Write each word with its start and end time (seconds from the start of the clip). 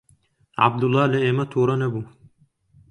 عەبدوڵڵا 0.61 1.05
لە 1.13 1.19
ئێمە 1.23 1.45
تووڕە 1.51 1.75
نەبوو. 1.81 2.03